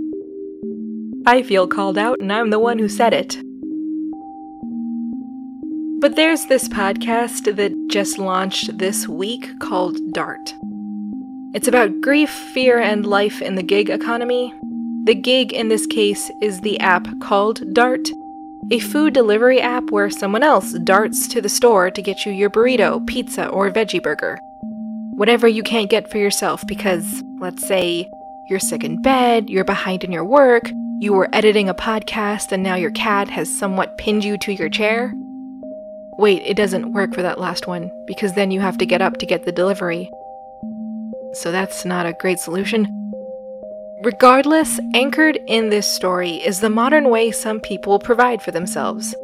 I 1.26 1.42
feel 1.42 1.68
called 1.68 1.98
out, 1.98 2.20
and 2.20 2.32
I'm 2.32 2.48
the 2.48 2.58
one 2.58 2.78
who 2.78 2.88
said 2.88 3.12
it. 3.12 3.36
But 6.00 6.16
there's 6.16 6.46
this 6.46 6.66
podcast 6.66 7.56
that 7.56 7.88
just 7.90 8.16
launched 8.16 8.78
this 8.78 9.06
week 9.06 9.50
called 9.58 9.98
Dart. 10.14 10.54
It's 11.52 11.68
about 11.68 12.00
grief, 12.00 12.30
fear, 12.30 12.78
and 12.80 13.04
life 13.04 13.42
in 13.42 13.54
the 13.54 13.62
gig 13.62 13.90
economy, 13.90 14.54
the 15.04 15.14
gig 15.14 15.52
in 15.52 15.68
this 15.68 15.86
case 15.86 16.30
is 16.40 16.60
the 16.60 16.80
app 16.80 17.06
called 17.20 17.74
Dart, 17.74 18.08
a 18.70 18.78
food 18.78 19.12
delivery 19.12 19.60
app 19.60 19.90
where 19.90 20.08
someone 20.08 20.42
else 20.42 20.72
darts 20.72 21.28
to 21.28 21.42
the 21.42 21.48
store 21.50 21.90
to 21.90 22.00
get 22.00 22.24
you 22.24 22.32
your 22.32 22.48
burrito, 22.48 23.06
pizza, 23.06 23.46
or 23.48 23.70
veggie 23.70 24.02
burger. 24.02 24.38
Whatever 25.16 25.46
you 25.46 25.62
can't 25.62 25.90
get 25.90 26.10
for 26.10 26.16
yourself 26.16 26.66
because, 26.66 27.22
let's 27.38 27.66
say, 27.66 28.10
you're 28.48 28.58
sick 28.58 28.82
in 28.82 29.02
bed, 29.02 29.50
you're 29.50 29.64
behind 29.64 30.04
in 30.04 30.10
your 30.10 30.24
work, 30.24 30.70
you 31.00 31.12
were 31.12 31.28
editing 31.34 31.68
a 31.68 31.74
podcast, 31.74 32.50
and 32.50 32.62
now 32.62 32.74
your 32.74 32.90
cat 32.92 33.28
has 33.28 33.54
somewhat 33.54 33.98
pinned 33.98 34.24
you 34.24 34.38
to 34.38 34.52
your 34.54 34.70
chair. 34.70 35.12
Wait, 36.18 36.40
it 36.46 36.56
doesn't 36.56 36.92
work 36.92 37.12
for 37.12 37.20
that 37.20 37.38
last 37.38 37.66
one, 37.66 37.90
because 38.06 38.32
then 38.32 38.50
you 38.50 38.60
have 38.60 38.78
to 38.78 38.86
get 38.86 39.02
up 39.02 39.18
to 39.18 39.26
get 39.26 39.44
the 39.44 39.52
delivery. 39.52 40.10
So 41.34 41.52
that's 41.52 41.84
not 41.84 42.06
a 42.06 42.16
great 42.20 42.38
solution. 42.38 43.03
Regardless, 44.04 44.78
anchored 44.92 45.38
in 45.46 45.70
this 45.70 45.90
story 45.90 46.32
is 46.32 46.60
the 46.60 46.68
modern 46.68 47.08
way 47.08 47.30
some 47.30 47.58
people 47.58 47.98
provide 47.98 48.42
for 48.42 48.50
themselves. 48.50 49.14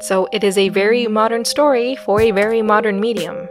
So 0.00 0.26
it 0.32 0.42
is 0.42 0.56
a 0.56 0.70
very 0.70 1.06
modern 1.06 1.44
story 1.44 1.94
for 1.94 2.18
a 2.18 2.30
very 2.30 2.62
modern 2.62 3.00
medium. 3.00 3.50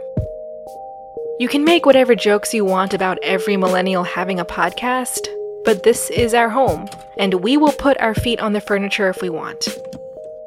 You 1.38 1.46
can 1.46 1.62
make 1.62 1.86
whatever 1.86 2.16
jokes 2.16 2.52
you 2.52 2.64
want 2.64 2.92
about 2.92 3.20
every 3.22 3.56
millennial 3.56 4.02
having 4.02 4.40
a 4.40 4.44
podcast, 4.44 5.28
but 5.64 5.84
this 5.84 6.10
is 6.10 6.34
our 6.34 6.48
home, 6.48 6.88
and 7.18 7.34
we 7.34 7.56
will 7.56 7.70
put 7.70 7.96
our 8.00 8.14
feet 8.16 8.40
on 8.40 8.52
the 8.52 8.60
furniture 8.60 9.08
if 9.08 9.22
we 9.22 9.30
want. 9.30 9.68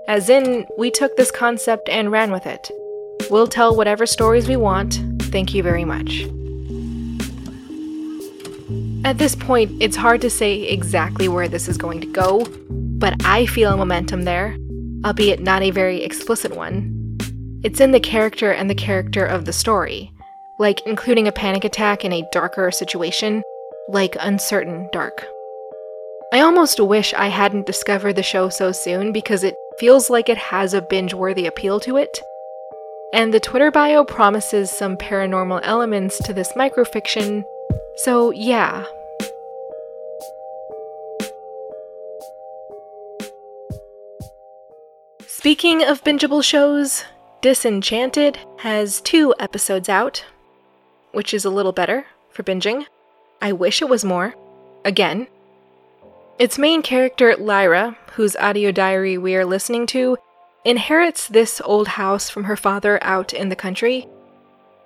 As 0.10 0.28
in, 0.28 0.68
we 0.78 0.92
took 0.92 1.16
this 1.16 1.32
concept 1.32 1.88
and 1.88 2.12
ran 2.12 2.34
with 2.34 2.46
it. 2.46 2.70
We'll 3.30 3.48
tell 3.48 3.78
whatever 3.78 4.06
stories 4.06 4.50
we 4.50 4.58
want. 4.58 5.00
Thank 5.22 5.54
you 5.54 5.64
very 5.64 5.86
much. 5.86 6.26
At 9.04 9.18
this 9.18 9.36
point, 9.36 9.72
it's 9.82 9.96
hard 9.96 10.22
to 10.22 10.30
say 10.30 10.62
exactly 10.62 11.28
where 11.28 11.48
this 11.48 11.68
is 11.68 11.78
going 11.78 12.02
to 12.02 12.08
go, 12.08 12.46
but 12.70 13.16
I 13.26 13.48
feel 13.48 13.74
a 13.74 13.78
momentum 13.78 14.24
there, 14.24 14.56
albeit 15.04 15.40
not 15.40 15.64
a 15.64 15.72
very 15.72 16.04
explicit 16.04 16.56
one. 16.56 17.18
It's 17.64 17.80
in 17.80 17.92
the 17.92 18.00
character 18.00 18.52
and 18.52 18.70
the 18.70 18.76
character 18.76 19.26
of 19.26 19.46
the 19.46 19.54
story, 19.54 20.12
like 20.60 20.86
including 20.86 21.28
a 21.28 21.32
panic 21.32 21.64
attack 21.64 22.06
in 22.06 22.14
a 22.14 22.28
darker 22.32 22.70
situation, 22.70 23.42
like 23.90 24.16
Uncertain 24.20 24.88
Dark. 24.92 25.26
I 26.32 26.42
almost 26.42 26.80
wish 26.80 27.12
I 27.16 27.28
hadn't 27.28 27.66
discovered 27.66 28.14
the 28.14 28.24
show 28.24 28.50
so 28.50 28.72
soon 28.72 29.12
because 29.12 29.44
it 29.44 29.56
feels 29.80 30.12
like 30.12 30.30
it 30.30 30.38
has 30.38 30.76
a 30.76 30.82
binge 30.82 31.16
worthy 31.16 31.48
appeal 31.48 31.80
to 31.82 31.98
it. 31.98 32.22
And 33.14 33.34
the 33.34 33.40
Twitter 33.40 33.72
bio 33.72 34.06
promises 34.06 34.70
some 34.70 34.96
paranormal 34.96 35.62
elements 35.64 36.20
to 36.20 36.34
this 36.34 36.54
microfiction 36.54 37.44
so, 37.96 38.32
yeah. 38.32 38.86
Speaking 45.28 45.84
of 45.84 46.04
bingeable 46.04 46.44
shows, 46.44 47.04
Disenchanted 47.42 48.38
has 48.58 49.02
two 49.02 49.34
episodes 49.40 49.90
out, 49.90 50.24
which 51.12 51.34
is 51.34 51.46
a 51.46 51.50
little 51.50 51.72
better 51.72 52.06
for 52.30 52.44
binging. 52.44 52.86
I 53.42 53.52
wish 53.52 53.82
it 53.82 53.90
was 53.90 54.06
more. 54.06 54.36
Again. 54.86 55.26
Its 56.38 56.60
main 56.60 56.84
character, 56.84 57.36
Lyra, 57.36 57.98
whose 58.14 58.36
audio 58.36 58.72
diary 58.72 59.18
we 59.18 59.36
are 59.36 59.46
listening 59.46 59.88
to, 59.88 60.18
inherits 60.64 61.28
this 61.28 61.60
old 61.66 61.88
house 61.88 62.30
from 62.30 62.44
her 62.44 62.56
father 62.56 63.04
out 63.04 63.34
in 63.34 63.50
the 63.50 63.56
country. 63.56 64.08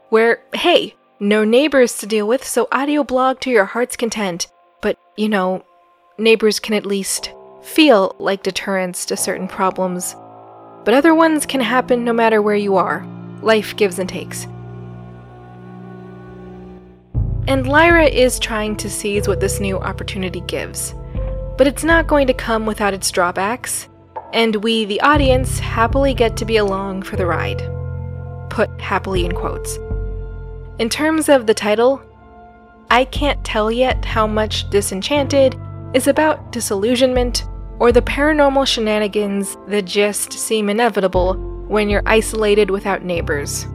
Where, 0.09 0.41
hey, 0.53 0.95
no 1.19 1.43
neighbors 1.43 1.97
to 1.99 2.07
deal 2.07 2.27
with, 2.27 2.45
so 2.45 2.67
audio 2.71 3.03
blog 3.03 3.39
to 3.41 3.49
your 3.49 3.65
heart's 3.65 3.95
content. 3.95 4.47
But, 4.81 4.97
you 5.15 5.29
know, 5.29 5.63
neighbors 6.17 6.59
can 6.59 6.73
at 6.73 6.85
least 6.85 7.31
feel 7.61 8.15
like 8.19 8.43
deterrents 8.43 9.05
to 9.05 9.17
certain 9.17 9.47
problems, 9.47 10.15
but 10.83 10.93
other 10.93 11.15
ones 11.15 11.45
can 11.45 11.61
happen 11.61 12.03
no 12.03 12.13
matter 12.13 12.41
where 12.41 12.55
you 12.55 12.75
are. 12.75 13.05
Life 13.41 13.75
gives 13.75 13.97
and 13.97 14.09
takes. 14.09 14.45
And 17.47 17.67
Lyra 17.67 18.05
is 18.05 18.39
trying 18.39 18.75
to 18.77 18.89
seize 18.89 19.27
what 19.27 19.39
this 19.39 19.59
new 19.59 19.77
opportunity 19.77 20.41
gives. 20.41 20.93
But 21.57 21.67
it's 21.67 21.83
not 21.83 22.07
going 22.07 22.27
to 22.27 22.33
come 22.33 22.65
without 22.65 22.93
its 22.93 23.09
drawbacks, 23.09 23.87
and 24.33 24.57
we, 24.57 24.83
the 24.83 24.99
audience, 25.01 25.59
happily 25.59 26.13
get 26.13 26.35
to 26.37 26.45
be 26.45 26.57
along 26.57 27.03
for 27.03 27.15
the 27.15 27.25
ride. 27.25 27.63
Put 28.49 28.69
happily 28.81 29.25
in 29.25 29.31
quotes. 29.31 29.79
In 30.77 30.89
terms 30.89 31.29
of 31.29 31.47
the 31.47 31.53
title, 31.53 32.01
I 32.91 33.05
can't 33.05 33.41
tell 33.45 33.71
yet 33.71 34.03
how 34.03 34.27
much 34.27 34.69
Disenchanted 34.69 35.55
is 35.93 36.07
about 36.07 36.51
disillusionment 36.51 37.45
or 37.79 37.93
the 37.93 38.01
paranormal 38.01 38.67
shenanigans 38.67 39.55
that 39.67 39.85
just 39.85 40.33
seem 40.33 40.69
inevitable 40.69 41.35
when 41.69 41.89
you're 41.89 42.03
isolated 42.05 42.69
without 42.69 43.05
neighbors. 43.05 43.67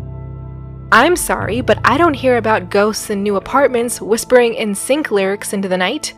I'm 0.92 1.16
sorry, 1.16 1.62
but 1.62 1.78
I 1.84 1.96
don't 1.96 2.12
hear 2.12 2.36
about 2.36 2.70
ghosts 2.70 3.08
in 3.08 3.22
new 3.22 3.36
apartments 3.36 4.02
whispering 4.02 4.52
in 4.52 4.74
sync 4.74 5.10
lyrics 5.10 5.54
into 5.54 5.68
the 5.68 5.78
night. 5.78 6.12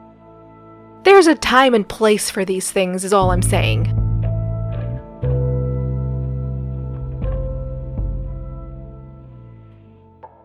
There's 1.04 1.28
a 1.28 1.36
time 1.36 1.74
and 1.74 1.88
place 1.88 2.28
for 2.28 2.44
these 2.44 2.72
things, 2.72 3.04
is 3.04 3.12
all 3.12 3.30
I'm 3.30 3.42
saying. 3.42 4.01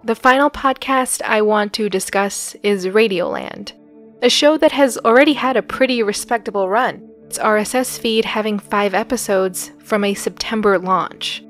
The 0.08 0.16
final 0.16 0.50
podcast 0.50 1.22
I 1.24 1.42
want 1.42 1.74
to 1.74 1.90
discuss 1.90 2.56
is 2.64 2.86
Radioland, 2.86 3.74
a 4.22 4.30
show 4.30 4.58
that 4.58 4.72
has 4.72 4.98
already 5.00 5.34
had 5.34 5.58
a 5.58 5.62
pretty 5.62 6.02
respectable 6.02 6.70
run. 6.70 7.06
Its 7.26 7.38
RSS 7.38 8.00
feed 8.00 8.24
having 8.24 8.58
five 8.58 8.94
episodes 8.94 9.74
from 9.80 10.06
a 10.06 10.14
September 10.14 10.80
launch. 10.80 11.44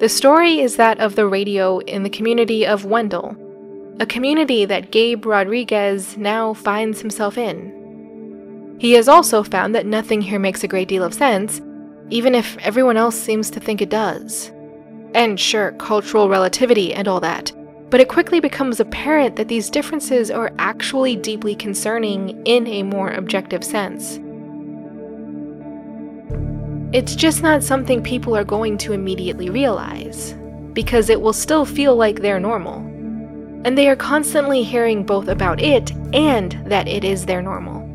The 0.00 0.08
story 0.08 0.58
is 0.58 0.74
that 0.74 0.98
of 0.98 1.14
the 1.14 1.28
radio 1.28 1.78
in 1.78 2.02
the 2.02 2.10
community 2.10 2.66
of 2.66 2.84
Wendell, 2.84 3.36
a 4.00 4.06
community 4.06 4.64
that 4.64 4.90
Gabe 4.90 5.24
Rodriguez 5.24 6.16
now 6.16 6.52
finds 6.52 7.00
himself 7.00 7.38
in. 7.38 8.76
He 8.80 8.94
has 8.94 9.06
also 9.06 9.44
found 9.44 9.72
that 9.76 9.86
nothing 9.86 10.20
here 10.20 10.40
makes 10.40 10.64
a 10.64 10.68
great 10.68 10.88
deal 10.88 11.04
of 11.04 11.14
sense, 11.14 11.60
even 12.10 12.34
if 12.34 12.58
everyone 12.58 12.96
else 12.96 13.14
seems 13.14 13.50
to 13.50 13.60
think 13.60 13.80
it 13.80 13.88
does. 13.88 14.50
And 15.14 15.38
sure, 15.40 15.72
cultural 15.72 16.28
relativity 16.28 16.92
and 16.94 17.08
all 17.08 17.20
that. 17.20 17.52
But 17.90 18.00
it 18.00 18.08
quickly 18.08 18.40
becomes 18.40 18.80
apparent 18.80 19.36
that 19.36 19.48
these 19.48 19.70
differences 19.70 20.30
are 20.30 20.52
actually 20.58 21.16
deeply 21.16 21.54
concerning 21.54 22.44
in 22.46 22.66
a 22.66 22.82
more 22.82 23.10
objective 23.10 23.64
sense. 23.64 24.20
It's 26.92 27.14
just 27.14 27.42
not 27.42 27.62
something 27.62 28.02
people 28.02 28.36
are 28.36 28.44
going 28.44 28.78
to 28.78 28.92
immediately 28.92 29.50
realize, 29.50 30.34
because 30.72 31.10
it 31.10 31.20
will 31.20 31.32
still 31.32 31.64
feel 31.64 31.96
like 31.96 32.20
they're 32.20 32.40
normal. 32.40 32.78
And 33.64 33.76
they 33.76 33.88
are 33.88 33.96
constantly 33.96 34.62
hearing 34.62 35.04
both 35.04 35.28
about 35.28 35.60
it 35.60 35.90
and 36.14 36.52
that 36.66 36.86
it 36.86 37.04
is 37.04 37.26
their 37.26 37.42
normal. 37.42 37.86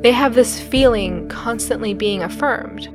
They 0.00 0.12
have 0.12 0.34
this 0.34 0.60
feeling 0.60 1.28
constantly 1.28 1.94
being 1.94 2.22
affirmed, 2.22 2.88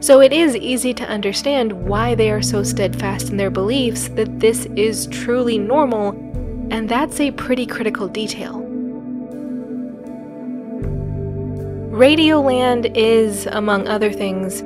so 0.00 0.20
it 0.20 0.32
is 0.32 0.56
easy 0.56 0.94
to 0.94 1.04
understand 1.04 1.72
why 1.72 2.14
they 2.14 2.30
are 2.30 2.42
so 2.42 2.62
steadfast 2.62 3.30
in 3.30 3.36
their 3.36 3.50
beliefs 3.50 4.08
that 4.08 4.40
this 4.40 4.66
is 4.76 5.06
truly 5.08 5.58
normal, 5.58 6.10
and 6.70 6.88
that's 6.88 7.20
a 7.20 7.30
pretty 7.32 7.66
critical 7.66 8.08
detail. 8.08 8.66
Radioland 11.90 12.96
is, 12.96 13.46
among 13.46 13.86
other 13.86 14.10
things, 14.10 14.62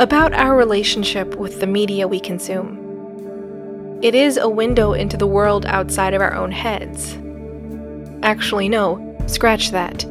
about 0.00 0.32
our 0.32 0.56
relationship 0.56 1.34
with 1.34 1.60
the 1.60 1.66
media 1.66 2.08
we 2.08 2.18
consume. 2.18 2.78
It 4.00 4.14
is 4.14 4.38
a 4.38 4.48
window 4.48 4.94
into 4.94 5.16
the 5.16 5.26
world 5.26 5.66
outside 5.66 6.14
of 6.14 6.22
our 6.22 6.34
own 6.34 6.50
heads. 6.50 7.18
Actually, 8.22 8.68
no, 8.68 9.16
scratch 9.26 9.70
that. 9.72 10.06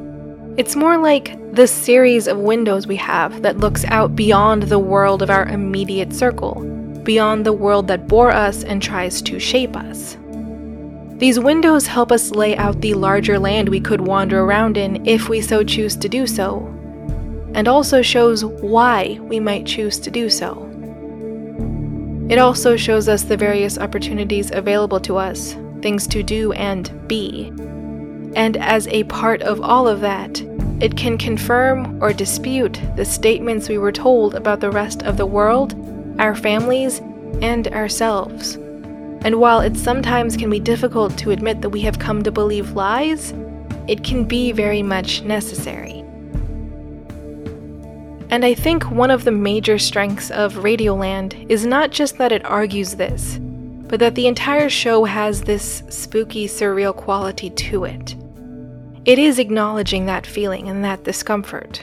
It's 0.58 0.76
more 0.76 0.98
like 0.98 1.38
the 1.54 1.68
series 1.68 2.26
of 2.28 2.40
windows 2.40 2.88
we 2.88 2.96
have 2.96 3.44
that 3.44 3.60
looks 3.60 3.86
out 3.86 4.16
beyond 4.16 4.64
the 4.64 4.80
world 4.80 5.22
of 5.22 5.30
our 5.30 5.48
immediate 5.48 6.12
circle, 6.12 6.56
beyond 7.04 7.46
the 7.46 7.54
world 7.54 7.88
that 7.90 8.08
bore 8.08 8.32
us 8.32 8.64
and 8.64 8.82
tries 8.82 9.22
to 9.22 9.40
shape 9.40 9.76
us. 9.76 10.18
These 11.18 11.40
windows 11.40 11.86
help 11.86 12.12
us 12.12 12.32
lay 12.32 12.58
out 12.58 12.82
the 12.82 12.96
larger 12.96 13.38
land 13.38 13.70
we 13.70 13.80
could 13.80 14.02
wander 14.02 14.42
around 14.42 14.78
in 14.78 15.06
if 15.06 15.30
we 15.30 15.42
so 15.42 15.64
choose 15.64 15.96
to 15.96 16.10
do 16.10 16.26
so, 16.26 16.66
and 17.54 17.68
also 17.68 18.02
shows 18.02 18.44
why 18.44 19.20
we 19.22 19.40
might 19.40 19.68
choose 19.68 20.00
to 20.00 20.10
do 20.10 20.28
so. 20.28 20.64
It 22.30 22.40
also 22.40 22.76
shows 22.76 23.08
us 23.08 23.22
the 23.22 23.38
various 23.38 23.78
opportunities 23.78 24.50
available 24.52 25.00
to 25.02 25.18
us, 25.18 25.56
things 25.84 26.08
to 26.08 26.24
do 26.24 26.52
and 26.54 27.08
be. 27.08 27.54
And 28.36 28.58
as 28.58 28.88
a 28.90 29.06
part 29.06 29.42
of 29.42 29.62
all 29.62 29.88
of 29.88 30.02
that, 30.02 30.44
it 30.80 30.96
can 30.96 31.18
confirm 31.18 32.02
or 32.04 32.14
dispute 32.14 32.80
the 32.96 33.06
statements 33.06 33.68
we 33.68 33.78
were 33.78 33.92
told 33.92 34.36
about 34.36 34.60
the 34.60 34.70
rest 34.70 35.02
of 35.04 35.18
the 35.18 35.26
world, 35.26 35.74
our 36.20 36.36
families, 36.36 37.00
and 37.42 37.68
ourselves. 37.70 38.56
And 39.22 39.40
while 39.40 39.62
it 39.62 39.76
sometimes 39.76 40.38
can 40.38 40.50
be 40.50 40.60
difficult 40.60 41.18
to 41.18 41.32
admit 41.32 41.62
that 41.62 41.70
we 41.70 41.82
have 41.82 41.98
come 41.98 42.22
to 42.24 42.32
believe 42.32 42.74
lies, 42.74 43.34
it 43.88 44.04
can 44.04 44.26
be 44.26 44.52
very 44.52 44.84
much 44.84 45.24
necessary. 45.24 46.04
And 48.30 48.44
I 48.44 48.54
think 48.54 48.92
one 48.92 49.10
of 49.10 49.24
the 49.24 49.32
major 49.32 49.80
strengths 49.80 50.30
of 50.32 50.56
Radioland 50.56 51.50
is 51.50 51.66
not 51.66 51.92
just 51.92 52.18
that 52.18 52.34
it 52.34 52.44
argues 52.44 52.96
this, 52.96 53.40
but 53.88 54.02
that 54.02 54.16
the 54.16 54.28
entire 54.28 54.70
show 54.70 55.06
has 55.06 55.42
this 55.42 55.82
spooky, 55.90 56.46
surreal 56.46 56.94
quality 56.96 57.50
to 57.52 57.86
it. 57.86 58.17
It 59.08 59.20
is 59.20 59.40
acknowledging 59.40 60.06
that 60.08 60.28
feeling 60.28 60.68
and 60.68 60.84
that 60.84 61.06
discomfort. 61.06 61.82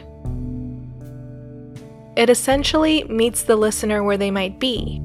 It 2.19 2.29
essentially 2.29 3.05
meets 3.05 3.45
the 3.45 3.57
listener 3.57 4.05
where 4.05 4.19
they 4.19 4.31
might 4.31 4.61
be 4.61 5.01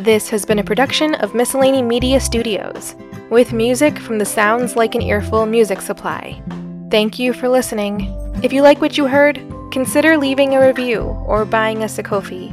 This 0.00 0.30
has 0.30 0.46
been 0.46 0.58
a 0.58 0.64
production 0.64 1.14
of 1.16 1.34
Miscellany 1.34 1.82
Media 1.82 2.20
Studios, 2.20 2.94
with 3.28 3.52
music 3.52 3.98
from 3.98 4.16
the 4.16 4.24
Sounds 4.24 4.74
Like 4.74 4.94
an 4.94 5.02
Earful 5.02 5.44
music 5.44 5.82
supply. 5.82 6.42
Thank 6.90 7.18
you 7.18 7.34
for 7.34 7.50
listening. 7.50 8.10
If 8.42 8.50
you 8.50 8.62
like 8.62 8.80
what 8.80 8.96
you 8.96 9.06
heard, 9.06 9.38
consider 9.70 10.16
leaving 10.16 10.54
a 10.54 10.66
review 10.66 11.02
or 11.02 11.44
buying 11.44 11.84
us 11.84 11.98
a 11.98 12.02
Ko-fi. 12.02 12.50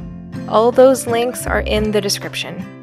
All 0.50 0.74
those 0.74 1.08
links 1.08 1.48
are 1.48 1.62
in 1.62 1.92
the 1.92 2.02
description. 2.02 2.77